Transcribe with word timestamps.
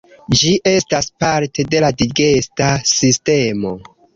Ĝi 0.37 0.53
estas 0.71 1.09
parte 1.25 1.67
de 1.75 1.83
la 1.87 1.91
digesta 2.01 2.73
sistemo. 2.97 3.79